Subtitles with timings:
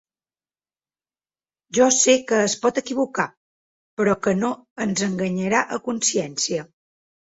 [1.79, 3.27] Jo sé que es pot equivocar,
[4.01, 4.53] però que no
[4.87, 6.67] ens enganyarà a consciència.